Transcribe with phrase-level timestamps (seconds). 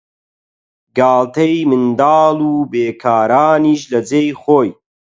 [0.97, 4.69] گاڵتەی منداڵ و بیکارانیش لە جێی خۆی